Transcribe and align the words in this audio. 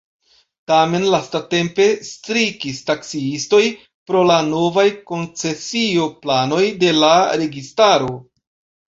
Tamen 0.69 1.03
lastatempe 1.15 1.83
strikis 2.07 2.79
taksiistoj 2.87 3.59
pro 4.11 4.23
la 4.29 4.37
novaj 4.47 4.85
koncesio-planoj 5.11 6.63
de 6.85 6.91
la 7.03 7.13
registaro. 7.43 8.09